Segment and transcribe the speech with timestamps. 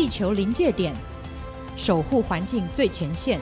[0.00, 0.94] 地球临界点，
[1.76, 3.38] 守护环境最前线。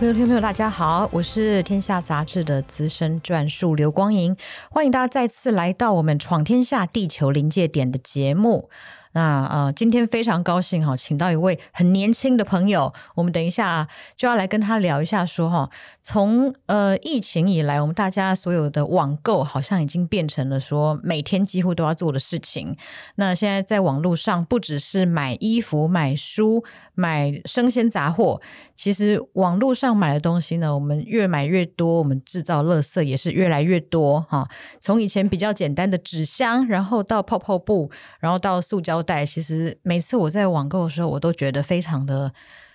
[0.00, 4.34] 各位听众朋友，大家好，我是天下杂志的资深撰述刘光莹，
[4.70, 8.70] 欢迎大家再次来到我们《闯天下地球临界点》的节目。
[9.12, 15.70] 那呃，今天非常高兴哈，请到一位很年轻的朋友，我们等一下就要来跟他聊一下说，说哈，
[16.02, 22.76] 从呃疫情以来，我们大家所有的网购好像已经变成了说每天几乎都要做的事情。
[23.14, 26.62] 那现在在网络上，不只是买衣服、买书、
[26.94, 28.40] 买生鲜杂货，
[28.76, 34.46] 其实网络上买的东西呢，我们越买越多，我们制造垃圾也是越来越多哈。
[34.80, 37.90] 从以前比较简单的纸箱，然后到泡泡布，
[38.20, 38.98] 然后到塑胶。
[39.08, 42.30] 带其实每次我在网购的时候，我都觉得非常的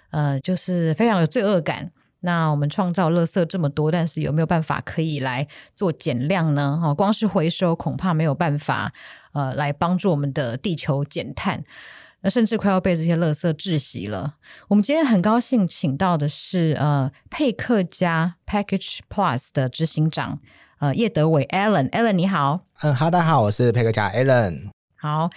[0.09, 1.91] 呃，就是非常有罪恶感。
[2.21, 6.79] 那我们创造垃圾这么多，但是有没有办法可以来做减量呢？
[6.81, 8.91] 哈，光是回收恐怕没有办法
[9.33, 11.63] 呃来帮助我们的地球减碳。
[12.21, 14.35] 那甚至快要被这些垃圾窒息了。
[14.69, 20.39] 我们今天很高兴请到的是呃佩克家 Package Plus 的执行长
[20.79, 22.61] 呃叶德伟 Alan，Alan 你好。
[22.81, 24.69] 嗯，哈，大家好，我是佩克家 Alan。
[24.95, 25.29] 好。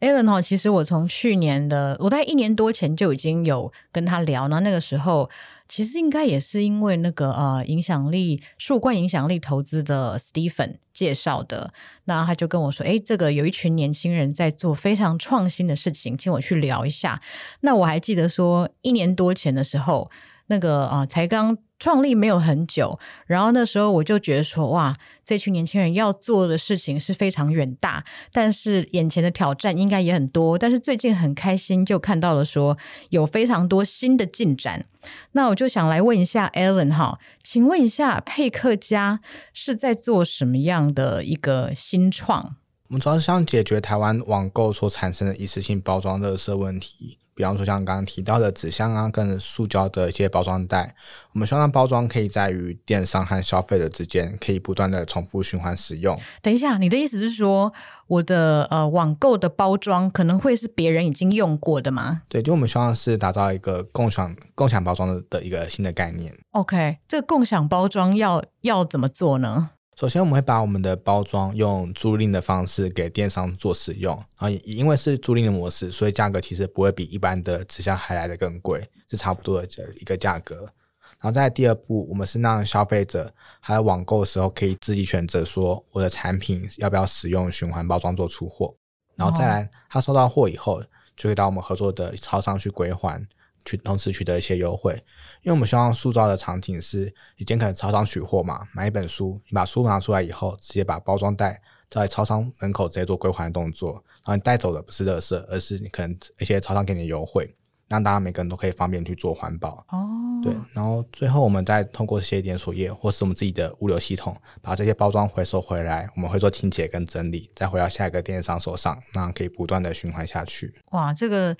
[0.00, 5.30] Alan 哈，其实我从去年的，我在一年多前就已经有跟他聊，那那个时候
[5.68, 11.72] 其实应该也是因为那个呃影响力树冠影响力投资的 Stephen 介绍的，
[12.04, 17.20] 那他就跟我说，诶，这个有一群年轻人在做非常创新的事情，请我去聊一下。
[17.60, 20.10] 那我还记得说，一年多前的时候，
[20.48, 21.56] 那个啊、呃、才刚。
[21.78, 30.58] 创立没有很久，然后那时候我就觉得说，哇，这群年轻人要做的事情是非常远大，但是眼前的挑战应该也很多。
[30.58, 32.78] 但是最近很开心，就看到了说
[33.10, 34.86] 有非常多新的进展。
[35.32, 39.20] 那我就想来问一下 Alan 哈，请问一下佩克家
[39.52, 42.56] 是在做什么样的一个新创？
[42.88, 47.18] 我们主要是想解决台湾网购所产生的一次性包装垃圾问题。
[47.36, 50.96] 比方说，像刚刚提到的纸箱啊，跟塑胶的一些包装袋，
[51.34, 56.18] 我们希望让包装可以在于电商和消费者之间，可以不断的重复循环使用。
[56.40, 57.70] 等一下，你的意思是说，
[58.06, 62.22] 我的呃网购的包装可能会是别人已经用过的吗？
[62.30, 66.34] 对，就我们希望是打造一个共享共享包装的的一个新的概念。
[66.52, 69.72] OK，这个共享包装要要怎么做呢？
[69.98, 80.70] 首先，我们会把我们的包装用租赁的方式给电商做使用啊，因为是租赁的模式，所以价格其实不会比一般的纸箱还来得更贵，是差不多的这一个价格。
[81.18, 88.74] 然后在第二步，我们是让消费者还有网购的时候可以自己选择说我的产品要不要使用循环包装做出货，
[89.14, 90.82] 然后再来他收到货以后，
[91.16, 93.26] 就会到我们合作的超商去归还。
[93.66, 94.94] 去同时取得一些优惠，
[95.42, 101.60] 因为我们希望塑造的场景是，以前可能超商取货嘛，买一本书，你把书拿出来以后，直接把包装袋
[101.90, 103.94] 在超商门口直接做归还的动作，
[104.24, 107.54] 然后你带走的不是垃圾，而是你可能一些超商给你的优惠，
[107.88, 109.84] 让大家每个人都可以方便去做环保。
[109.90, 110.06] 哦，
[110.42, 120.72] 对，然后最后我们再通过这些连锁业或是我们自己的物流系统，把这些包装回收回来，我们会做清洁跟整理，再回到下一个电商手上，那可以不断的循环下去。
[120.92, 121.56] 哇，这个。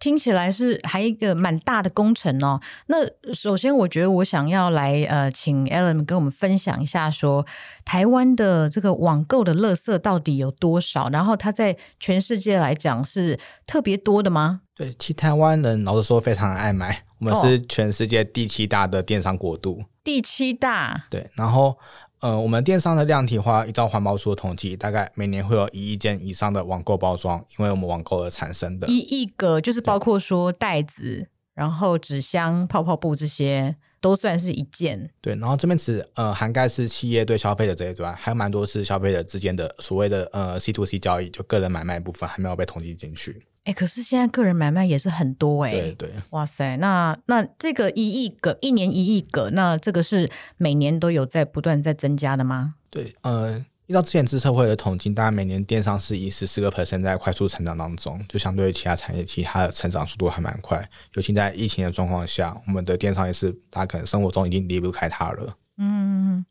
[0.00, 2.58] 听起来是还一个蛮大的工程哦。
[2.86, 2.96] 那
[3.32, 7.46] 首先，我觉得我想要来呃，请 Alan 跟我们分享一下说，说
[7.84, 11.08] 台湾的这个网购的垃圾到底有多少？
[11.10, 14.62] 然后它在全世界来讲是特别多的吗？
[14.74, 19.80] 对，其实台湾人老实说非常爱买，我们是全世界第七大的电商国度。
[19.82, 21.04] 哦，第七大。
[21.10, 21.76] 对，然后。
[22.20, 28.86] 呃，我们电商的量体化，依照环保署的统计，大概每年会有一亿件以上的网购包装，因为我们网购而产生的。
[28.88, 35.10] 一亿个就是包括说袋子，然后纸箱、泡泡布这些都算是一件。
[35.22, 43.42] 对，然后这边只呃涵盖是企业对消费者这一端，还有蛮多是消费者之间的所谓的呃 C to C 交易，就个人买卖部分还没有被统计进去。
[43.64, 52.76] 哎，可是现在个人买卖也是很多哎，对对，哇塞，那那这个一亿个，一年一亿个，那这个是每年都有在不断在增加的吗？
[52.88, 60.82] 对，呃，依照之前资策会的统计，大概每年电商是以十四个 percent 在快速成长当中，就相对于其他产业，其他的成长速度还蛮快。
[61.14, 65.54] 尤其在疫情的状况下，我们的电商也是大家可能生活中已经离不开它了。
[65.76, 66.42] 嗯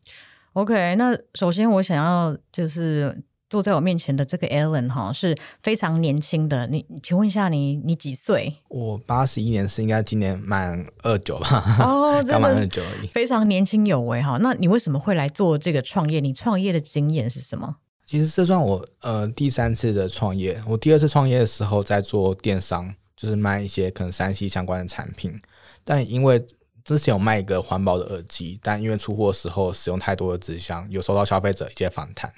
[0.53, 3.23] ，OK，那首先我想要就是。
[3.49, 8.55] 坐在我面前的这个 Alan 哈是非常年轻的，你请问一下你你几岁？
[8.67, 11.77] 我八十一年是应该今年满二九吧？
[11.79, 14.37] 哦， 刚满二九而已，非常年轻有为哈。
[14.41, 16.19] 那你为什么会来做这个创业？
[16.19, 17.77] 你创业的经验是什么？
[18.05, 20.61] 其实这算我呃第三次的创业。
[20.67, 25.39] 我第二次创业的时候在做电商，就是卖一些可能三 C 相关的产品，
[25.83, 26.45] 但因为
[26.83, 32.31] 之前有卖一个环保的耳机，但因为出货的时候使用太多的纸箱，有收到消费者一些反弹。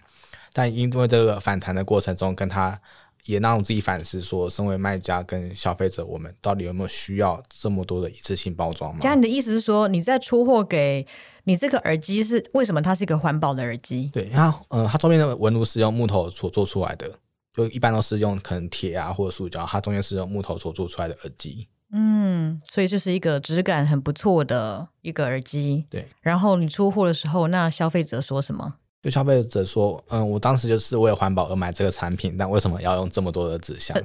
[0.53, 2.79] 但因为这个反弹的过程中，跟他
[3.25, 8.99] 也让我自己反思说，身为卖家跟消费者，我们到底有没有需要这么多的一次性包装吗？
[8.99, 11.05] 加，你的意思是说，你在出货给
[11.43, 14.09] 你这个耳机是为什么它是一个环保的耳机？
[14.11, 17.09] 对，它嗯、呃，它中间的纹路是用木头所做出来的，
[17.53, 21.67] 就一般都是用可能铁啊或者塑胶，它中间是用木头所做出来的耳机。
[21.93, 25.85] 嗯，所以就是一个质感很不错的一个耳机。
[25.89, 28.75] 对，然后你出货的时候，那消费者说什么？
[29.01, 33.97] 就消费者说，嗯，我当时就是为了环保而买这个产品，但为什么要用这么多的纸箱？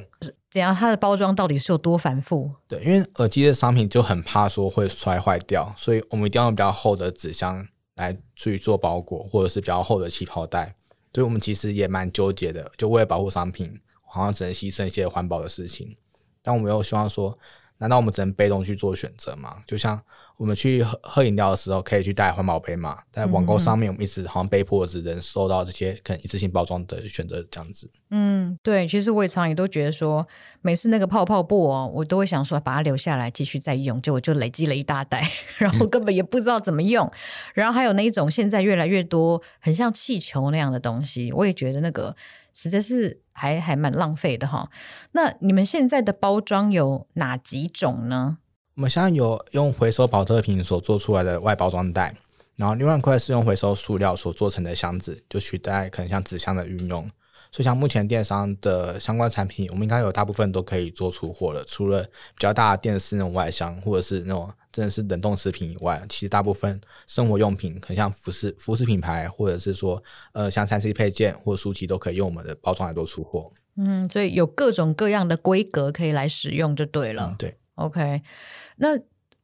[0.50, 0.74] 怎样？
[0.74, 2.50] 它的包装到底是有多繁复？
[2.66, 7.66] 对，因为耳机的商品就很怕说会摔坏掉，所以我们一定要用比较厚的纸箱
[7.96, 10.74] 来去做包裹，或者是比较厚的气泡袋。
[11.12, 15.96] 所以我们其实也蛮纠结的，就为了保护商品，好像只能牺牲一些环保的事情。
[16.42, 17.38] 但我们又希望说，
[17.78, 19.62] 难道我们只能被动去做选择吗？
[19.66, 20.00] 就像。
[20.38, 22.98] 我们去喝喝饮料的时候，可以去带环保杯嘛？
[23.10, 27.90] 在网购上面，我们一直好像被迫只能收到这些可能一次性包装的选择，这样子。
[28.10, 30.28] 嗯，对，其实我也常也都觉得说，
[30.60, 35.26] 每次那个泡泡布哦，我都会想说把它留下来继续再用，结果就累积了一大袋，
[35.56, 37.10] 然后根本也不知道怎么用。
[37.54, 42.14] 然后还有那一种现在越来越多，很像气球那样的东西，我也觉得那个
[42.52, 44.70] 实在是还还蛮浪费的哈。
[45.12, 48.38] 那你们现在的包装有哪几种呢？
[48.74, 52.14] 我们现在有用回收保特瓶所做出来的外包装袋，
[52.56, 57.10] 然后另外一块是用回收塑料所做成的箱子，就取代可能像纸箱的运用。
[57.52, 61.64] 所以像目前电商的相关产品，我们应该有大部分都可以做出货了。
[61.64, 70.02] 除了比较大的电视那种外箱，或者是那种真的是冷冻食品以外，其实大部分生活用品，可能像服饰服饰品牌，或者是说
[70.32, 73.52] 呃像三 C 配件或者书籍，都可以用我们的包装来做出货。
[73.76, 77.28] 嗯，所以有各种各样的规格可以来使用就对了。
[77.30, 78.22] 嗯、对，OK。
[78.76, 78.98] 那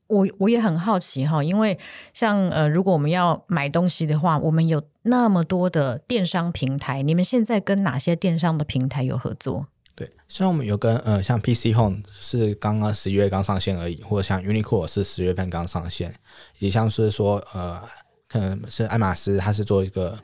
[0.07, 1.79] 我我也很好奇哈，因为
[2.13, 9.67] 像呃，如果我们要买东西的话，我们有那么多的电商平台，你们现在跟哪些电商的平台有合作？
[9.95, 16.15] 对，像我们有跟呃，像 PC Home 是刚刚十一月刚上线而已，或者像 Uniqlo 是十月份刚上线，
[16.59, 17.83] 也像是说呃，
[18.29, 20.19] 可能是爱马仕，它是做一个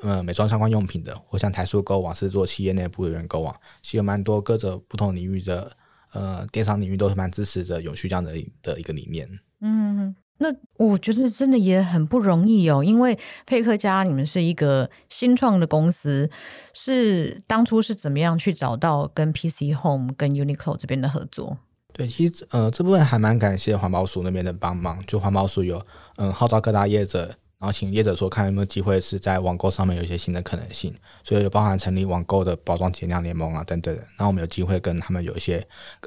[0.00, 5.70] 呃美妆相关用品的，或像台塑购网是做企业内部的员购网，其实有蛮多各种不同领域的。
[6.14, 9.26] 呃，电商领域都是蛮支持着永续这样的的一个理念。
[9.62, 16.28] 嗯，那我觉得真的也很不容易哦，因为佩克家你们是一个新创的公司，
[16.74, 21.58] 是当初是怎么样去找到跟 PC Home、跟 Uniqlo 这边的合作？
[21.92, 25.80] 对，其实呃这部分还蛮感谢环保署那边的帮忙，就环保署有
[26.16, 27.34] 嗯号召各大业者。
[27.62, 30.92] 然后请业者说，看有没有机会是在网购上面有一些新的可能性，
[31.22, 33.94] 所以有包含成立网购的包装减量联盟啊等等。
[33.94, 35.64] 然后我们有机会跟他们有一些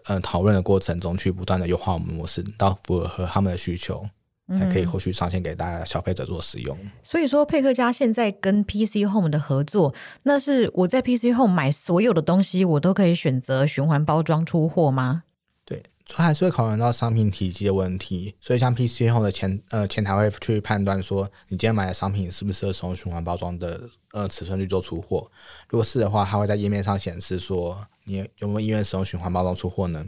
[0.08, 4.06] 呃讨论的过程中，去不断的优化我们模式，到符合他们的需求，
[4.50, 6.78] 才可以后续上线给大家消费者做使用。
[6.84, 6.92] 嗯。
[7.02, 15.24] 所以说，佩克家现在跟 PC Home 的合作，那是我在 PC Home 买所有的东西，我都可以选择循环包装出货吗？
[16.08, 23.82] 它还是会考虑到商品体积的问题，所以像 PC 后的前呃前台会去判断说，你今天买的商品是不是使用循环包装的
[24.14, 25.30] 呃尺寸去做出货。
[25.68, 30.00] 如果是的话，它会在页面上显示说你有没有意愿使用循环包装出货呢？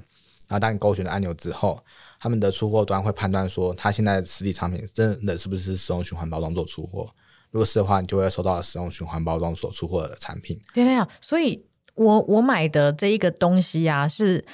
[0.48, 1.84] 然后当你勾选了按钮之后，
[2.20, 7.10] 他们的出货端会判断说，它现在实体产品真的是不是使用循环包装做出货。
[7.50, 10.62] 如果是的话，你就会收到使用循环包装所出货的产品。
[10.76, 14.46] 对呀，所以我我买的这一个东西啊是。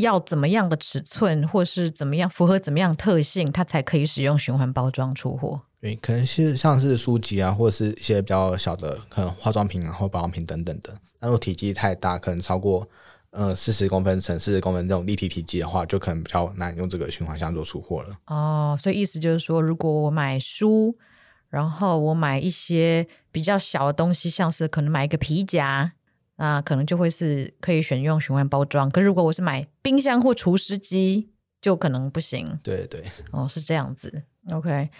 [0.00, 5.60] 要怎么样的尺寸，或是怎么样符合怎么样特性，它才可以使用循环包装出货？
[5.80, 10.92] 对，可能是像是书籍啊，或者是一些比较小的，可能化妆品啊，或保养品等等的。
[11.20, 12.88] 那如果体积太大，可能超过
[13.30, 18.16] 呃四十公分乘四十公分这种立体体积的话，就可能比较难用这个循环箱做出货了。
[18.26, 20.96] 哦，所以意思就是说，如果我买书，
[21.50, 25.92] 然后我买一些比较小的东西，像是可能买一个皮夹。
[26.42, 31.30] 那可能就会是可以选用循环包装，可是如果我是买冰箱或除湿机，
[31.60, 32.58] 就可能不行。
[32.64, 34.24] 对对，哦，是这样子。
[34.50, 34.90] OK，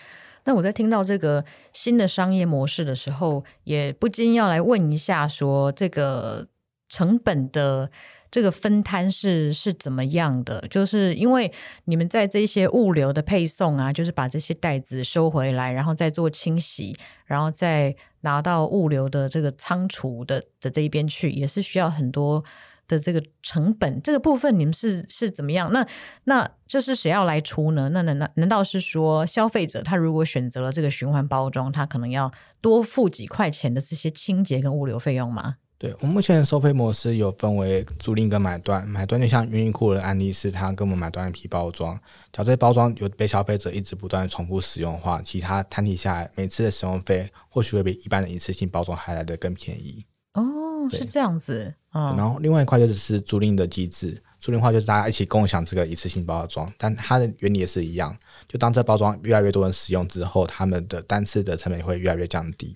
[0.45, 6.47] 那我在听到这个新的商业模式的时候，也不禁要来问一下，说这个
[6.89, 7.91] 成本的。
[8.33, 10.67] 这个分摊是是怎么样的？
[10.69, 11.53] 就是因为
[11.85, 16.97] 你们在这些物流的配送啊，就是把这些袋子收回来，然后再做清洗，
[17.27, 22.43] 然后再拿到物流的这个仓储的的这一边去，也是需要很多
[22.89, 24.01] 的这个成本。
[24.01, 25.71] 这个部分你们是是怎么样？
[25.71, 25.87] 那
[26.25, 27.91] 那这是谁要来出呢？
[27.91, 35.57] 那难难难道是说消费者他如果选择了这个循环包装，他可能要多付几块钱的这些清洁跟物流费用吗？
[35.83, 38.87] 对，我们目前的收费模式有分为租赁跟买断。
[38.87, 41.97] 买断就像 Uniqlo 的案例是，他跟我们买断一批包装，
[42.31, 50.07] 假如这些包装有被消费者一直不断重复使用的话，其他摊提下来，每次的使用费或许会比一般的一次性包装还来得更便宜。
[50.35, 51.73] 哦哦，是这样子。
[51.93, 58.17] 哦、然后另外一块就是租赁的机制，租赁的话就是大家一起共享这个一次性包装，但它的原理也是一样。
[58.49, 62.75] 就当这包装越来越多人使用之后，他们的单次的成本会越来越降低。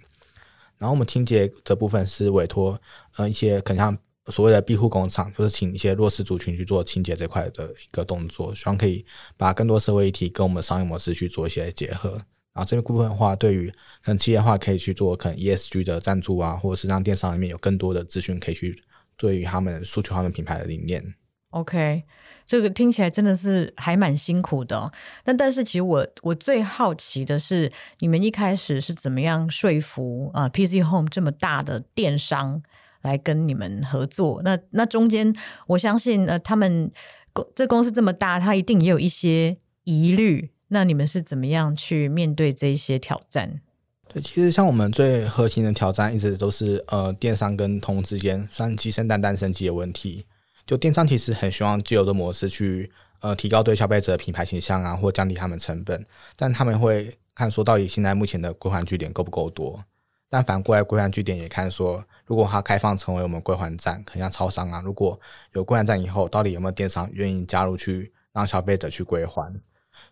[0.79, 2.81] 然后我们清洁的部分是委托
[3.17, 9.05] 呃一些可能像所谓的庇护工厂，就是请一些弱势族群去做清洁这块的一个动作，希望可以
[9.37, 12.11] 把更多社会议题跟我们的商业模式去做一些结合。
[12.53, 13.71] 然后这个部分的话，对于
[14.03, 18.83] 可能企业的话可以去做可能 ESG 的赞助啊，或者是让电商里面有更多的资讯可以去
[19.17, 21.15] 对于他们诉求他们品牌的理念。
[21.51, 22.03] OK。
[22.47, 24.93] 这个听起来真的是还蛮辛苦的哦，
[25.25, 32.63] 但但是其实我我最好奇的是，你们一开始是怎么样说服啊 PC Home 这么大的电商
[33.03, 34.41] 来跟你们合作？
[34.45, 35.35] 那那中间
[35.67, 36.91] 我相信呃，他们
[37.33, 40.53] 公这公司这么大，他一定也有一些疑虑。
[40.69, 43.61] 那你们是怎么样去面对这些挑战？
[44.09, 50.27] 对，其实像我们最核心的挑战，一直都是呃，电商跟通之间算鸡生蛋蛋生鸡的问题。
[50.67, 56.05] 就电商其实很希望自由的模式去呃提高对消费者的品牌形象啊，或降低他们成本，
[56.35, 59.85] 但他们会看说到底现在目前的归还据点够不够多？
[60.29, 65.19] 但反过来归还据点也看说，如果它开放成为我们归还站，可能像超商啊，如果
[65.53, 69.55] 有归还站以后，到底有没有电商愿意加入去让消费者去归还？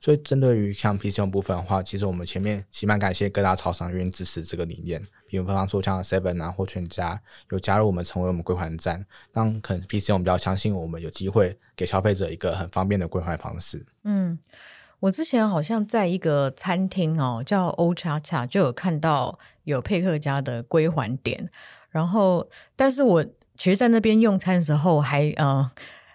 [0.01, 5.05] 所以，针对于像 PC Home 部分的话，其实我们前面起码感谢各大超商愿意支持这个理念。
[5.27, 13.85] 比如方说像 Seven 啊或全家有加入我们，成为我们归还站，让可能 PC Home 比较相信我们有机会给消费者一个很方便的归还方式。
[14.05, 14.39] 嗯，
[15.01, 21.51] 我之前好像在一个餐厅哦，叫欧叉叉，就有看到有配客家的归还点。
[21.91, 23.25] 然后，但是我
[23.57, 25.71] 其实，在那边用餐的时候还，还呃。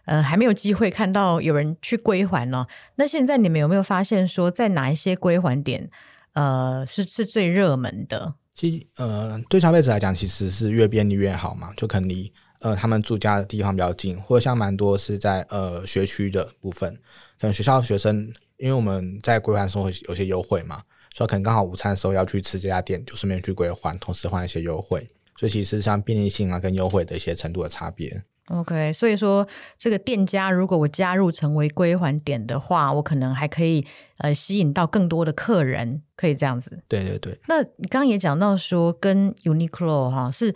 [0.10, 2.66] 呃，还没有机会看到有人去归还呢。
[2.96, 5.88] 那现在你们有没有发现说，在哪一些归还点，
[6.34, 8.34] 呃，是是最热门的？
[8.56, 11.70] 其实，呃，对消费者来讲，其实是越便利越好嘛。
[11.78, 16.92] 就可能离呃他们住家的地方比较近，或者像蛮多是在呃学区的部分，
[17.40, 20.82] 可能学校学生，因为我们在归还的时候有些优惠嘛，
[21.14, 25.08] 所以可能刚好午餐的时候要去吃这家店，就顺便去归还，同时换一些优惠。
[25.38, 28.24] 所以其实像便利性啊跟优惠的一些程度的差别。
[28.50, 33.86] OK，所以说这个店家如果我加入成为归还点的话，我可能还可以
[34.18, 36.82] 呃吸引到更多的客人，可以这样子。
[36.88, 37.40] 对对对。
[37.48, 40.54] 那你刚刚也讲到说跟 Uniqlo 哈是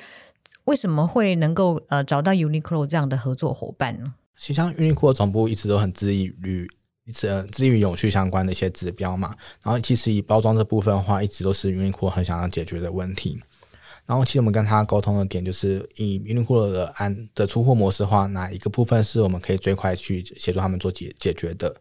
[0.65, 4.13] 为什么会能够呃找到 Uniqlo 这样的合作伙伴呢？
[4.37, 6.67] 其实像 Uniqlo 总部一直都很致力于
[7.05, 13.39] 一直致力于永续相关的一些指标嘛，然后其实以包装这部分的话，一直都是 Uniqlo 很想要解决的问题。
[14.05, 21.73] 然后，其实我们跟他沟通的点就是，以 Uniqlo 的安的出货模式的话，哪一个部分是我们可以最快去协助他们做解解决的？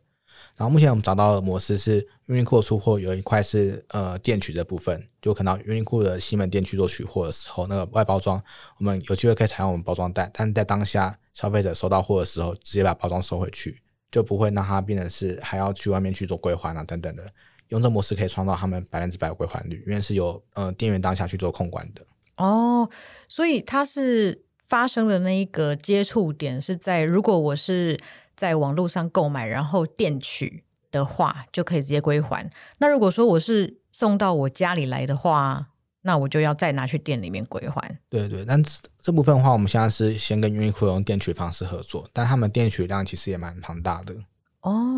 [0.54, 8.40] 然后目前我们找到的模式是，Uniqlo 出货有一块是呃店取的部分，就可能 Uniqlo 的西门店去做取货的时候，那个外包装
[8.78, 17.32] 我们有机会可以采用我们包装袋，但是在当下消费者收到货的时候，直接把包装收回去，就不会让它变成是还要去外面去做归还啊等等的。
[17.72, 22.02] 用这模式可以创造他们百分之百的归还率，因为是由呃店员当下去做控管的。
[22.36, 22.88] 哦，
[23.28, 27.98] 所以它是发生的那一个接触点是在，如果我是
[28.36, 32.50] 在网络上购买，然后店取的话，就可以直接归还。
[32.78, 35.68] 那如果说我是送到我家里来的话，
[36.02, 37.98] 那我就要再拿去店里面归还。
[38.10, 38.62] 对对，但
[39.00, 44.14] 这部分的话，我们现在是先跟 Uniqlo 用店取方式合作，但他们店取量其实也蛮庞大的。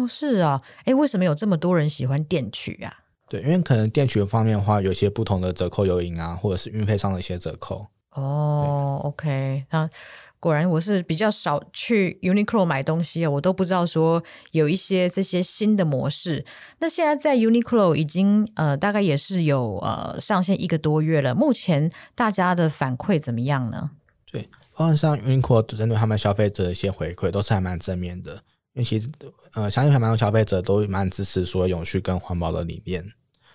[0.05, 2.93] 哦，是啊，哎，为什么有这么多人喜欢电取啊？
[3.29, 7.87] 对，因为可能电取方面的话，有些不同的折扣诱因啊，或者是运费上的一些折扣。
[8.13, 9.91] 哦，OK，那
[10.39, 16.45] 果然我是比较少去 Uniqlo 买东西啊，我都不知道说有一些这些新的模式。
[16.79, 23.91] 那现在在 Uniqlo 已经呃大概也是有呃上线一个多月了，目前大家的反馈怎么样呢？
[24.31, 24.43] 对，
[24.77, 28.43] 包括像 Uniqlo 针对他们消费者的一些回馈都是还蛮正面的。
[28.75, 29.09] 因为其实，
[29.55, 33.05] 呃，相信还蛮多消费者都蛮支持说永续跟环保的理念，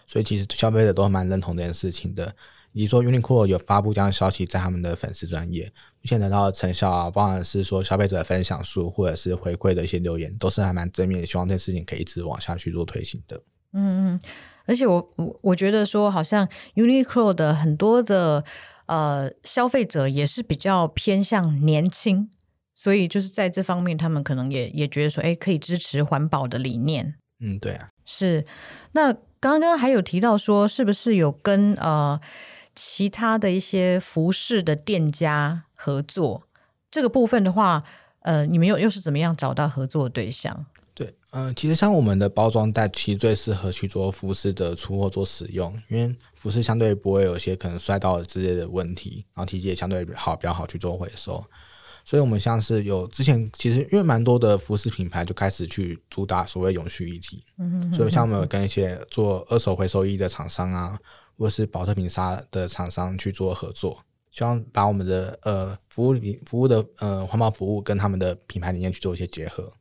[0.07, 2.33] 所以其实消费者都蛮认同这件事情的。
[2.71, 5.65] 以及说 Uniqlo 有发布这样消息在他们的粉丝专业，
[6.01, 13.41] 目前得到的成效啊，包含是说消费者分享数或者是回馈的一些留言，都是还蛮正面，希望这件事情可以一直往下去做推行的。
[13.73, 14.19] 嗯嗯，
[14.65, 18.45] 而且我我我觉得说，好像 Uniqlo 的很多的
[18.85, 22.29] 呃消费者也是比较偏向年轻。
[22.79, 27.15] 所以就是在这方面，他们可能也也觉得说，哎，可以支持环保的理念。
[27.41, 28.45] 嗯，对啊，是。
[28.93, 32.17] 那刚刚还有提到说，是不是有跟呃
[32.73, 36.43] 其他的一些服饰的店家合作？
[36.89, 37.83] 这个部分的话，
[38.21, 40.65] 呃，你们又又是怎么样找到合作的对象？
[40.93, 51.43] 对，嗯、呃，其实像我们的包装袋，其实最适合去做服饰的出货做使用，因为服饰相对不会有一些可能摔到之类的问题，然后体积也相对好，比较好去做回收。
[52.09, 60.97] 所以，我们像是有之前其实因为蛮多的服饰品牌就开始去主打所谓永续议题，嗯哼所以像我们有跟一些做二手回收衣的厂商啊，
[61.37, 69.71] 或者是宝特瓶沙的厂商去做合作，希望把我们的呃服务里服务的呃环保服务跟他们的品牌理念去做一些结合。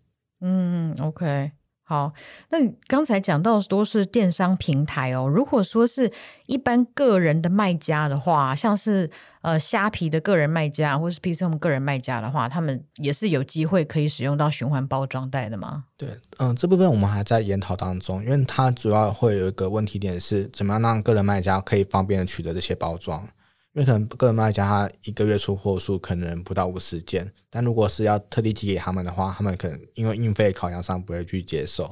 [0.43, 1.51] 嗯，OK，
[1.89, 2.13] 好。
[2.51, 5.27] 那刚才讲到都是电商平台哦。
[5.27, 6.13] 如果说是
[6.45, 15.85] 一般个人的卖家的话，像是呃虾皮的个人卖家，或是 P C M 个人卖家的话，他们也是有机会可以使用到循环包装袋的吗？
[15.97, 23.27] 对，嗯，这部分我们还在研讨当中，因为它主要会有一个问题点是，怎么样让个人卖家可以方便的取得这些包装。
[23.75, 31.85] 因为可能个人卖家他一个月出货数可能不到五十件，但如果是要特地寄给他们的话，他们可能因为运费考量上不会去接受，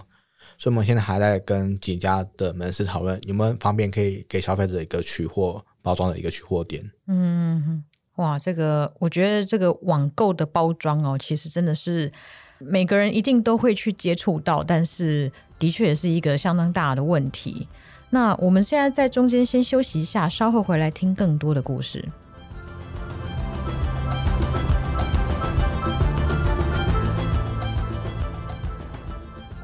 [0.59, 6.90] 所以我们现在还在跟几家的门市讨论有没有方便可以给消费者一个取货包装的一个取货点。
[7.06, 7.85] 嗯，
[8.16, 12.11] 哇，这个我觉得这个网购的包装哦，其实真的是
[12.59, 17.68] 每个人一定都会去接触到，但是的确也是一个相当大的问题。
[18.10, 22.04] 那我们现在在中间先休息一下，稍后回来听更多的故事。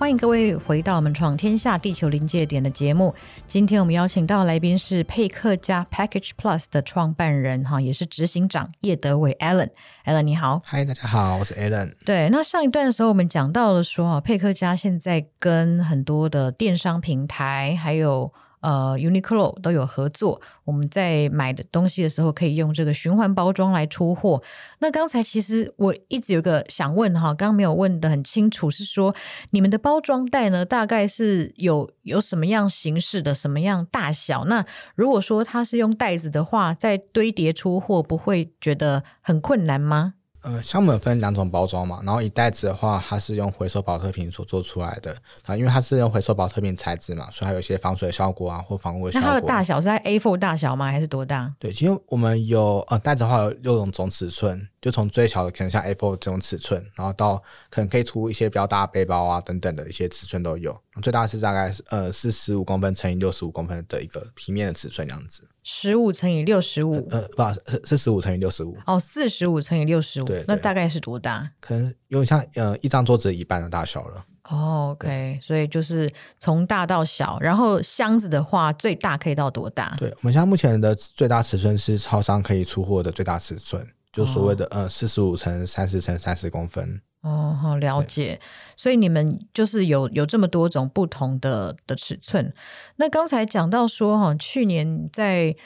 [0.02, 3.14] 欢迎各位回到我们《闯天下地球临界点》的节目。
[3.46, 9.68] 今天我们邀请到的来宾是佩克家 Package Plus 的创办人哈，也是执行长叶德伟 Allen。
[10.04, 11.94] Allen 你好，嗨，大家好，我是 Allen。
[12.04, 18.32] 对，那上一段的时候我们讲到了说啊，佩克家现在跟很多的电商平台还有。
[18.62, 24.42] 呃，Uniqlo 都有合作，我们在买的东西的时候可以用这个循环包装来出货。
[24.78, 29.14] 那刚才其实我一直有个想问哈，刚刚没有问得很清楚，是说
[29.50, 34.44] 你们的包装袋呢，大概是有有什么样形式的，什么样大小？
[34.44, 34.64] 那
[34.94, 40.14] 如果说它是用袋子的话，在堆叠出货不会觉得很困难吗？
[40.42, 49.28] 呃，像我们分两种包装嘛，然后一袋子的话，它是用回收保特瓶所做出来的啊，因为它是用回收保特瓶材质嘛，所以它有一些防水效果啊，或防污的效果。
[49.28, 50.90] 那它的大小是在 A4 大小吗？
[50.90, 51.54] 还是多大？
[51.58, 57.36] 对，其实我们有呃袋子的话有六种总尺寸，就从最小的可能像 A4 这种尺寸，然后到
[57.70, 60.76] 可能可以出一些比较大的背包啊等等的一些尺寸都有。
[61.00, 65.48] 最大是大概是呃四十五公分乘以六十五公分的一个平面的尺寸这样子。
[65.62, 68.76] 十五乘以六十五，呃，不，是是十五乘以六十五。
[68.86, 71.48] 哦，四十五乘以六十五，那大概是多大？
[71.60, 74.24] 可能有点像呃一张桌子一半的大小了。
[74.50, 79.94] 哦，OK，所以就是从大到小，然后箱子的话最大可以到多大？
[79.98, 87.00] 对，我们现在目前的最大尺寸是超商可以出货的最大尺寸，就所谓的、哦、呃四十五乘三十乘三十公分。
[87.22, 88.40] 哦，好了解。
[88.76, 92.52] 所以你们就是有有这么多种不同的的尺寸。
[92.96, 95.56] 那刚才讲到说哈，去年在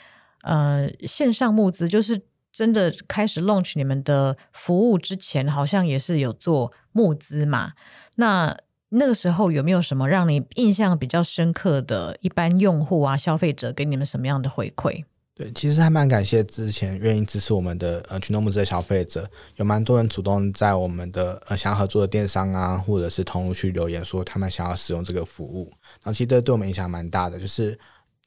[0.43, 7.73] 呃线上募资，就是真的开始 launch 你们的服务之前，好像也是有做募资嘛。
[8.15, 8.55] 那
[8.89, 15.03] 那个时候有没有什么让你印象比较深刻的一般用户啊、消费者给你们什么样的回馈？
[15.37, 25.71] 对，其实还蛮感谢之前愿意支持我们的呃群众募资的消费者，有蛮多人主动在我们的呃想要合作的电商啊，或者是通路去留言说他们想要使用这个服务。
[26.01, 27.77] 然后其实这对我们影响蛮大的，就是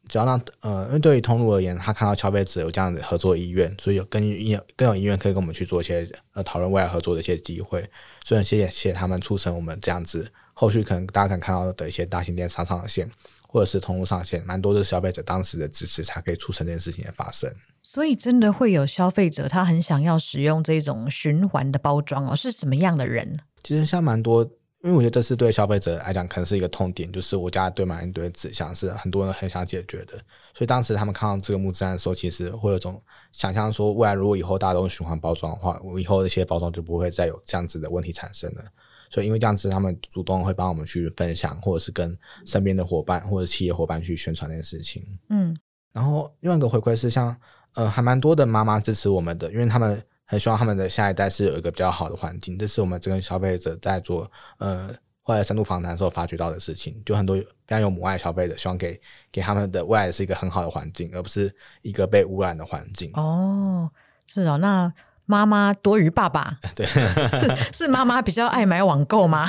[0.07, 7.85] 只要让呃，因为对于通路而言，他看到消费者有这样的合作意愿，所以有更意更有意愿可以跟我们去做一些呃讨论未来合作的一些机会。
[8.25, 13.11] 所以谢谢谢谢他们促成我们这样子，后续可能大家可能看到的一些大型电商上线。
[13.53, 17.53] 或者是通路上线，蛮多的消费者当时的支持，才可以促成这件事情的发生。
[17.83, 22.37] 所以，真的会有消费者他很想要使用这种循环的包装哦？
[22.37, 23.41] 是什么样的人？
[23.65, 24.45] 其实像蛮多，
[24.85, 30.13] 因为我觉得这是对消费者来讲，可能是一个痛点，就是我家堆满一堆纸箱，是很多人很想解决的。
[30.55, 38.63] 所以当时他们看到这个募资案的时候，其实会有种想象说，未来如果以后大家都用循环包装的话，我以后这些包装就不会再有这样子的问题产生了。
[39.11, 45.05] 所以，因为这样子，他们主动会帮我们去分享，或者是跟身边的伙伴或者企业伙伴去宣传这件事情。
[45.31, 45.55] 嗯，
[45.93, 47.41] 然后另外一个回馈是像，像
[47.75, 52.57] 呃，还蛮多的妈妈支持我们的，因为他们很希望他们的下一代是有一个比较好的环境。
[52.57, 54.89] 这是我们这个消费者在做呃
[55.23, 57.03] 后来深度访谈的时候发觉到的事情。
[57.05, 59.01] 就很多非常有母爱消费者，希望给
[59.33, 63.11] 给他们的未来是一个很好的环境，而不是一个被污染的环境。
[63.15, 63.91] 哦，
[64.27, 64.93] 是哦，那。
[65.31, 69.49] 妈妈多于爸爸， 对，是是妈妈比较爱买网购吗？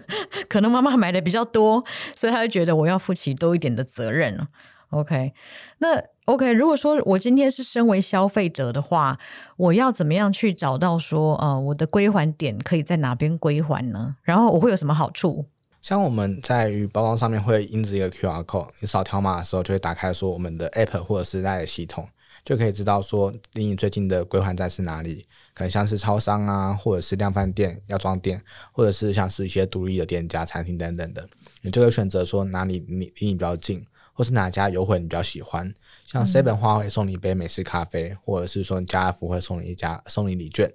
[0.46, 1.82] 可能妈妈买的比较多，
[2.14, 4.46] 所以她就觉得我要负起多一点的责任。
[4.90, 5.32] OK，
[5.78, 9.18] 那 OK，如果说我今天是身为消费者的话，
[9.56, 14.16] 我要怎么样去找到说，呃，我的归还点可以在哪边归还呢？
[14.22, 15.46] 然后我会有什么好处？
[15.80, 22.06] 像我们在于包装上面会印制一个 QR code，你扫条码的时候就会打开说我们的 App 或者是 LINE 系统，
[22.44, 31.28] 就可以知道说离你最近的归还站是哪里，可能像是超商啊，或者是量贩店、药妆店，或者是像是一些独立的店家、餐厅等等的，
[31.60, 35.72] 你就会选择说哪里你离你比较近，或是哪家优惠你比较喜欢。
[36.04, 40.70] 像 Seven 花会送你一杯美式咖啡，或者是说家乐福会送你一家送你礼券。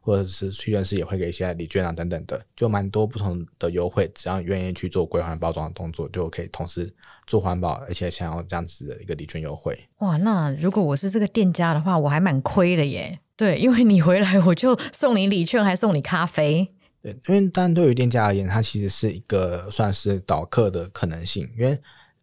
[0.00, 4.10] 或者是屈臣氏也会给一些礼券啊等等的，就蛮多不同的优惠。
[4.14, 6.92] 只要愿意去做归还包装的动作，就可以同时
[7.26, 9.78] 做环保，而且想要这样子的一个礼券优惠。
[9.98, 13.20] 哇，那如果我是这个店家的话，我还蛮亏的耶。
[13.36, 16.72] 对，因为你回来我就送你礼券，还送你咖啡。
[17.02, 21.78] 对，因为但对于店家而言，它其实是一个算是导客的可能性，因为。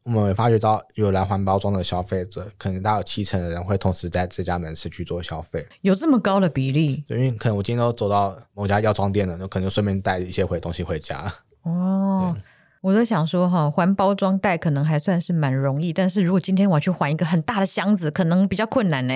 [0.08, 7.04] 我们也发觉到，有来还包装的消费者，可能大概有七成的人会同时在这家门市去做消费，有这么高的比例？
[7.06, 11.30] 对，因为可能我今天都走到某家药妆店了，就可能就顺便带一些回东西回家。
[11.63, 12.34] 哦，
[12.80, 19.13] 我在想说哈，还包装袋可能还算是蛮容易，但是如果今天我要去还一个很大的箱子，可能比较困难呢。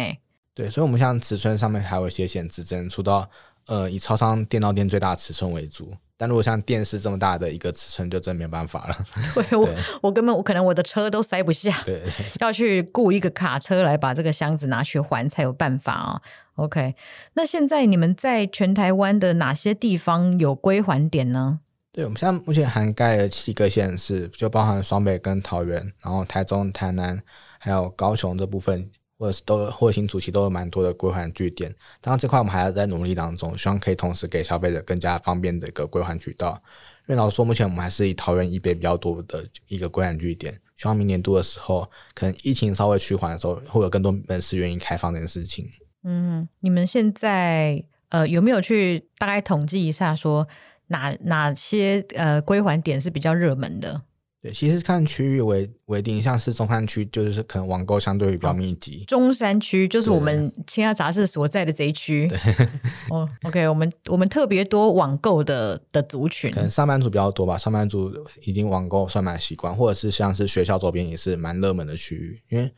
[0.53, 3.29] 对，所以，我们像尺寸上面还有一些限制，只能出到
[3.71, 5.93] 呃以超商电到店最大的尺寸为主。
[6.17, 8.95] 但如果像电视这么大的一个尺寸，就真没办法了。
[9.33, 9.67] 对，对我，
[10.03, 12.03] 我根本我可能我的车都塞不下，对，
[12.39, 16.21] 要去雇一个卡车来把这个箱子拿去还才有办法啊、
[16.55, 16.65] 哦。
[16.65, 16.93] OK，
[17.33, 21.61] 那现在你们在全台湾的哪些地方有归还点呢？
[21.91, 27.19] 对，我们现在目前涵盖了七个县市，就包含双北跟桃园，然后台中、台南
[27.57, 28.91] 还有高雄这部分。
[29.21, 36.59] 或者是都或者新主题都有蛮多的归还据点，当然这块我们还要在努力当中，希望可以同时给消费者更加方便的一个归还渠道。
[37.01, 45.69] 因为老实说，目前我们还是以桃园以北比较多的一个归还据点，希望明年度的时候，可能疫情稍微趋缓的时候，会有更多门市愿意开放这件事情。
[46.03, 50.47] 嗯，你们现在呃有没有去大概统计一下，说
[50.87, 54.01] 哪哪些呃归还点是比较热门的？
[54.41, 59.03] 对，其实看区域为为定，像是中山区，就是可能网购相对于比较密集。
[59.07, 62.27] 中山区就是我们青亚杂志所在的这一区。
[62.27, 62.39] 对，
[63.11, 67.55] 哦，OK，我们我们特别多网购的的族群，可能上班族比较多吧。
[67.57, 72.73] 上班族已经网购算蛮习惯，或者是像是学校周边也是蛮热门的区域，因为。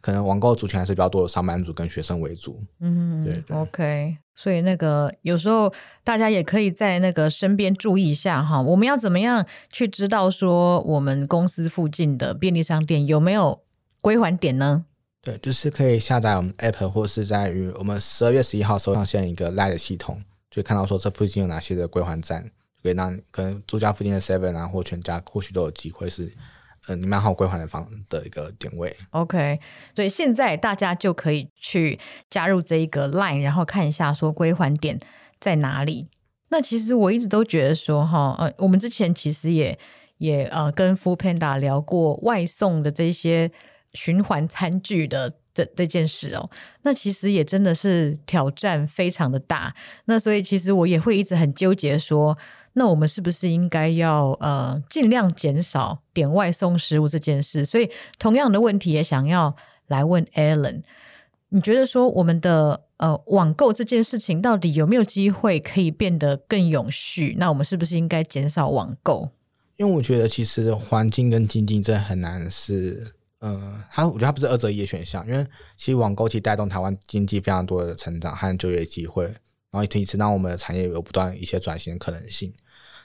[0.00, 2.62] 可能网购族群还是比较多的，上班族跟学生为主。
[2.80, 4.16] 嗯，对，对，OK。
[4.36, 5.72] 所以那个有时候
[6.04, 13.60] 大家也可以在那个身边注意一下哈，我们要怎么样去知道说我们公司附近的便利商店有没有
[14.00, 14.84] 归还点呢？
[15.20, 22.48] 对，就是可以下载我们 App，或是在于我们十二月十一号时候上线一个 LINE 系统，就看到说这附近有哪些的归还站，
[22.80, 26.32] 可以让可能住家附近的 Seven 啊或全家或许都有机会是。
[26.88, 29.60] 嗯，你蛮好归还的方的一个点位，OK，
[29.94, 31.98] 所以现在大家就可以去
[32.30, 34.98] 加入这一个 Line，然后看一下说归还点
[35.38, 36.08] 在哪里。
[36.48, 39.78] 那其实我一直都觉得说哈，呃，我们之前其实也
[40.16, 43.50] 也呃跟 Foodpanda 聊过外送的这些
[43.92, 46.50] 循环餐具的这这件事哦。
[46.82, 49.74] 那其实也真的是挑战非常的大。
[50.06, 52.36] 那所以其实我也会一直很纠结说。
[52.78, 57.64] 那我们是不是应该要呃尽量减少点外送食物这件事？
[57.64, 59.54] 所以同样的问题也想要
[59.88, 60.82] 来问 Alan，
[61.50, 67.34] 你觉得说我们的呃网购这件事情到底有没有机会可以变得更永续？
[67.38, 69.28] 那我们是不是应该减少网购？
[69.76, 79.34] 因为我觉得其实环境跟经济真的很难是嗯，它我觉得它不是二择一的选项，因为其实网购其实带动台湾经济非常多的成长和就业机会，然
[79.72, 82.52] 后也可以让我们的产业有不断一些转型的可能性。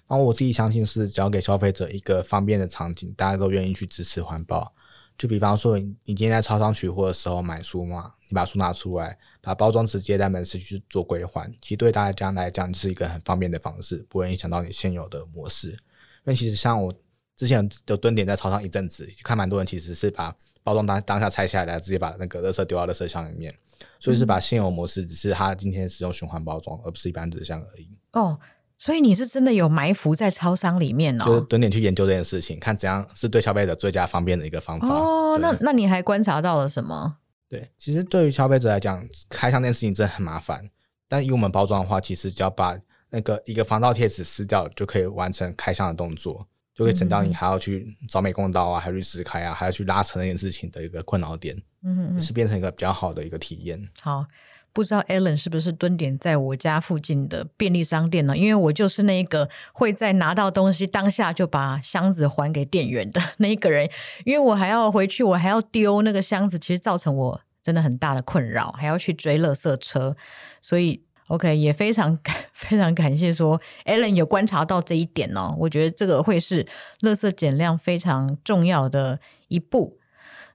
[0.08, 4.74] 然后我自己相信是，只要给消费者一个方便的场景，大家都愿意去支持环保。
[5.18, 15.70] 就比方说，你今天在超商取货的时候买书嘛，你把书拿出来，把包装直接在门市去做归还，其实对大家来讲是一个很方便的方式，不会影响到你现有的模式。
[15.70, 15.78] 因
[16.26, 16.92] 为其实像我
[17.38, 23.54] 之前有蹲点在超商一阵子，看蛮多人其实是把包装当当下拆下来，直接把那个垃圾丢到垃圾箱里面，
[24.00, 27.88] 所以是把现有模式，只是它今天使用循环包装，而不是一般纸箱而已。
[28.14, 28.40] 哦。
[28.84, 31.24] 所以你是真的有埋伏在超商里面哦？
[31.24, 34.90] 就是蹲点去研究这件事情，看怎样是对消费者最佳方便的一个方法。
[34.90, 37.16] 哦，那那你还观察到了什么？
[37.48, 40.70] 对，其实对于消费者来讲，开箱这件事情真的很麻烦。
[41.08, 42.78] 但以我们包装的话，其实只要把
[43.10, 51.56] 那个一个防盗贴纸撕掉，就可以完成开箱的动作，就可以省掉你还要去找美工刀啊，还要去撕开啊，还要去拉扯那件事情的一个困扰点。
[51.86, 53.82] 嗯嗯，是变成一个比较好的一个体验。
[54.02, 54.26] 好。
[54.74, 58.36] 不知道 Alan 是不是蹲点在我家附近的便利商店呢？
[58.36, 63.88] 因为我就是那一个会在拿到东西当下就把箱子还给店员的 那一个人，
[64.26, 70.16] 因为我还要回去，我还要丢那个箱子，其实造成我真的很大的困扰，还要去追垃圾车，
[70.60, 76.66] 所以 OK，也非常感 非常感谢说 Alan 有观察到这一点哦，我觉得这个会是
[77.02, 80.00] 垃圾减量非常重要的一步。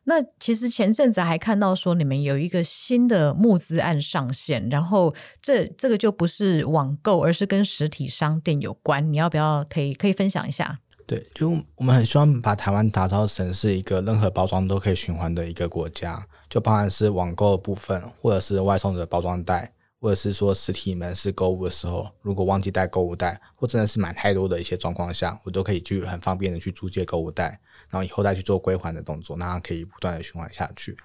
[0.08, 9.12] 那其实前阵子还看到说你们有一个新的募资案上线，然后这这个就不是网购，而是跟实体商店有关。
[9.12, 10.78] 你要不要可以可以分享一下？
[11.06, 19.72] 对，就我们很希望把台湾打造成是一个任何包装都可以循环的一个国家，就包含是网购的部分，或者是外送的包装袋。
[20.00, 30.96] 或者是说实体门市购物的时候，如果忘记带购物袋，或真的是买太多的一些状况下，我都可以去很方便的去租借购物袋，然后以后再去做归还的动作，那它可以不断的循环下去。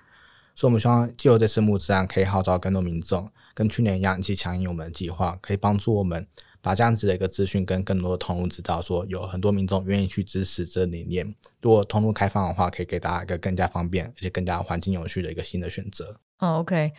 [0.56, 6.28] 所以，我们希望借由这次募资案，可以号召更多民众，跟去年一样，一起响应我们的计划，可以帮助我们
[6.62, 11.36] 把这样子的一个资讯跟更多的通路知道，说有很多民众愿意去支持这理念。
[11.60, 16.20] 如果通路开放的话，可以给大家一个更加方便而且更加环境有序的一个新的选择。
[16.38, 16.92] 哦，OK。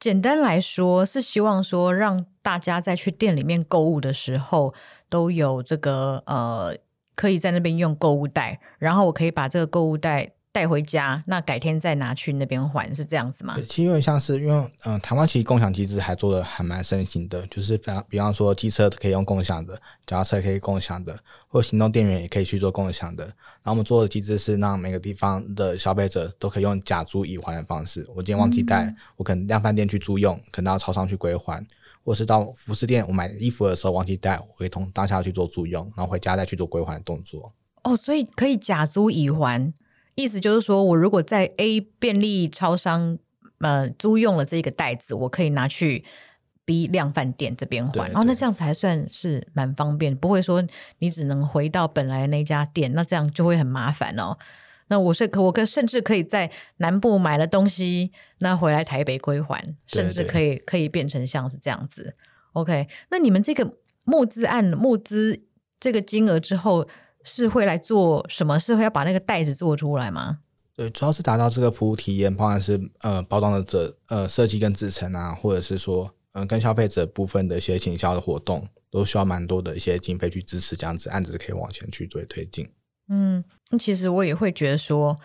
[0.00, 4.72] 简单来说，是希望说让大家在去店里面购物的时候，
[5.10, 6.74] 都有这个呃，
[7.14, 13.54] 可以在那边用购物袋，然后我可以把这个购物袋带回家，那改天再拿去那边还，是这样子吗？
[13.54, 23.24] 对，其实有点像是因为，嗯、呃，台湾其实共享机制还做的还蛮盛行的，就是比方比方说，机车可以用共享的，脚踏车可以共享的，或行动电源也可以去做共享的。
[23.24, 28.04] 然后我们做的机制是让每个地方的消费者都可以用假租以还的方式。
[28.08, 31.64] 我今天忘记带，嗯、我可能量贩店去租用，可能到超商去归还，
[32.04, 37.52] 或是到服饰店我买衣服的时候忘记带，我可以从当下去做租用，然后回家再去做归还的动作。
[37.84, 39.72] 哦，所以可以假租以还。
[40.14, 43.18] 意思就是说，我如果在 A 便利超商
[43.60, 46.04] 呃租用了这个袋子，我可以拿去
[46.64, 50.62] B 量贩店这边还，然后、哦、那这样子还算是蛮方便，不会说
[50.98, 54.36] 你只能回到本来那家店，那这样就会很麻烦哦。
[54.88, 62.14] 那我是可我可甚至可以在南部买了东西，那回来台北归还，甚至可以可以变成像是这样子。
[62.52, 65.40] OK，那你们这个募资案募资
[65.78, 66.88] 这个金额之后。
[67.30, 68.58] 是会来做什么？
[68.58, 70.40] 是会要把那个袋子做出来吗？
[70.74, 82.68] 对，主要是达到这个服务体验，包含是呃包装的这呃设计跟制成啊，或者是说嗯、呃、跟消费者部分的一些行销的活动，都需要蛮多的一些经费去支持，这样子案子可以往前去做推进。
[83.08, 83.44] 嗯，
[83.78, 85.16] 其实我也会觉得说，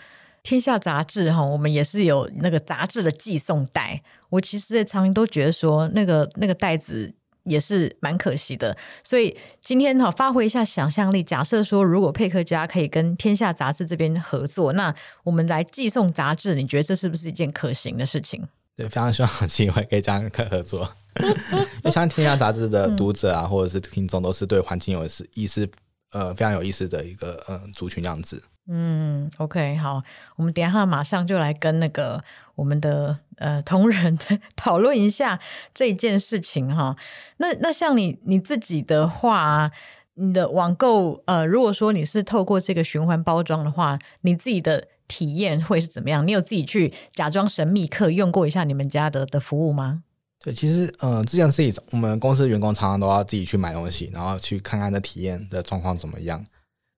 [0.43, 7.15] 天下杂志哈，我们也是有那个杂志的寄送袋，我其实常常都觉得说，那个那个袋子。
[7.45, 18.47] 也是蛮可惜的，所以今天哈发挥一下想象力，假设说如果佩克家可以跟天下杂志这边合作，那我们来寄送杂志，你觉得这是不是一件可行的事情？
[18.75, 25.69] 对，非常希望有机会可以这样可合作， 因为像天下杂志的读者啊，嗯、或者是听众，都是对环境有意思，
[26.11, 28.43] 呃，非常有意思的一个呃族群样子。
[28.67, 30.01] 嗯，OK，好，
[30.37, 32.23] 我们等一下马上就来跟那个
[32.55, 34.17] 我们的呃同仁
[34.55, 35.39] 讨论一下
[35.73, 36.95] 这件事情哈。
[37.37, 39.71] 那那像你你自己的话，
[40.15, 46.25] 你的网购呃，如果说你是透过这个循环包装的话，你自己的体验会是怎么样？
[46.25, 50.01] 你有自己去假装神秘客用过一下你们家的的服务吗？
[50.43, 56.43] 对，其实呃，这件事情我们公司的员工常常都要自己去买东西，然后去看看那体验的状况怎么样。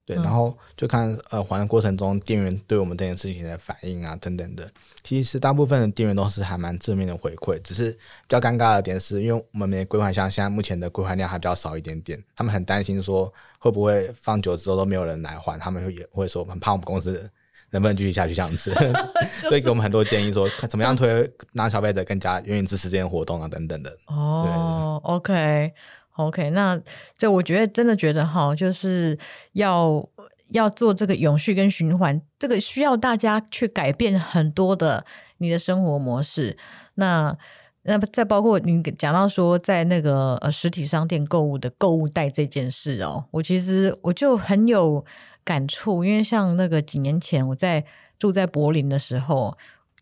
[0.08, 4.66] 对，然后就看呃，还的过程中店员对我们这件事情的反应啊，等等的。
[5.04, 17.30] 其实大部分的店员都是还蛮正面的回馈，只是比较尴尬的点是，因为我们的归还箱现在目前的归还量还比较少一点点，他们很担心说会不会放久之后都没有人来还，他们会也会说很怕我们公司
[17.72, 18.72] 能不能继续下去这样子，
[19.42, 23.98] 就是、所以给我们很多建议说看怎么样推让消费者更加愿意支持这件活动啊，等等的。
[24.06, 25.74] 哦对，OK。
[26.18, 26.80] OK，那
[27.18, 29.18] 就我觉得真的觉得哈，就是
[29.54, 30.08] 要
[30.50, 35.06] 要做这个永续跟循环，这个需要大家去改变很多的
[35.38, 36.58] 你的生活模式。
[36.96, 37.38] 那
[37.84, 45.06] 那再包括你讲到说，在那个呃实体商店购物的购物袋这件事哦，我其实我就很有
[45.44, 47.86] 感触，因为像那个几年前我在
[48.20, 49.58] 住在柏林的时候。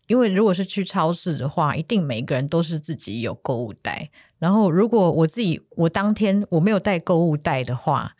[0.06, 4.10] 因为如果是去超市的话，一定每个人都是自己有购物袋。
[4.38, 8.12] 然后，如果我自己我当天我没有带购物袋的话，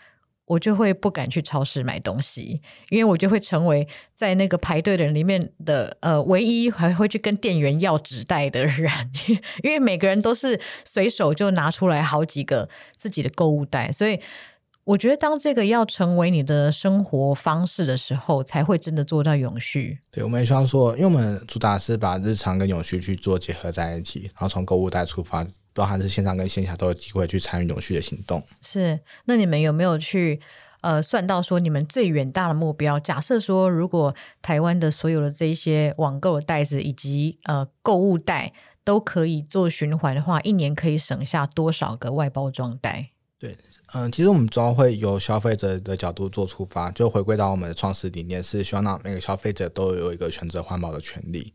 [0.47, 8.91] 我就会不敢去超市买东西，因为我就会成为在那个排队的人里面的呃唯一还会去跟店员要纸袋的人，
[9.63, 14.21] 因为每个人都是随手就拿出来好几个自己的购物袋，所以。
[14.87, 19.99] 我觉得，当这个要成为你的生活方式的时候，才会真的做到永续。
[20.13, 25.45] 对，我们也希望说，因为我们主打是把日常跟永续去做结合在一起，然后从购物袋出发，
[25.75, 28.41] 包含是线上跟线下都有机会去参与永续的行动。
[28.63, 30.41] 是，那你们有没有去
[30.83, 33.01] 呃算到说你们最远大的目标？
[33.01, 38.53] 假设说，如果台湾的所有的这一些网购的袋子以及呃购物袋
[38.85, 43.11] 都可以做循环的话，一年可以省下多少个外包装袋？
[43.39, 43.57] 对，
[43.93, 51.53] 嗯，其实我们主要会由消费者的角度做出发，就回归到我们的创始理念，是希望让每个消费者都有一个选择环保的权利。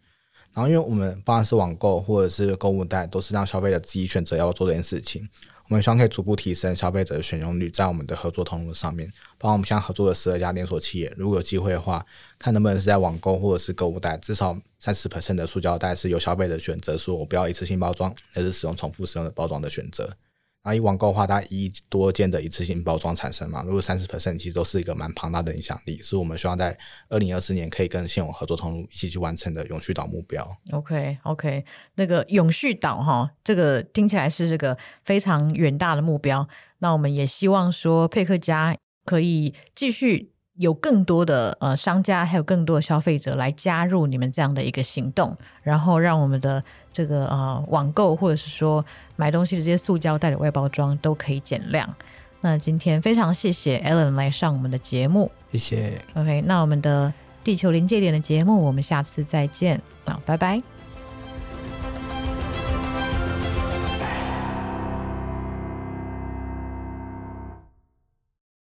[0.54, 5.28] 然后，因为我们不管是网购或者是购物袋，都是让消费者自己选择要做这件事情。
[5.70, 12.06] 我们希望可以逐步提升消费者的选用率，在我们的合作通路上面，包括我们现在合作的十二家连锁企业，如果有机会的话，
[12.38, 20.16] 看能不能是在网购或者是购物袋，至少三十 percent 的塑胶袋是由消费者选择，说我不要一次性包装，而是使用重复使用的包装的选择。
[20.64, 26.78] 然后以网购的话，它一多件的一次性包装产生嘛，如果三十 percent 其实都是一个蛮庞大的影响力，是我们希望在
[27.10, 30.48] 二零二四年可以跟现有合作通路一起去完成的永续岛目标。
[30.72, 36.48] OK OK，那个永续岛哈，这个听起来是这个非常远大的目标。
[36.80, 40.30] 那我们也希望说佩克家可以继续。
[40.56, 48.84] 有更多的呃商家，还有更多的消费者来加入你们这样的一个行动，然后让我们的这个呃网购或者是说
[49.16, 51.88] 买东西的这些塑胶袋的外包装都可以减量。
[52.42, 56.02] 那今天非常谢谢 Alan 来上我们的节目，谢谢。
[56.16, 60.81] OK，那我们的地球临界点的节目，我们下次再见，啊，拜拜。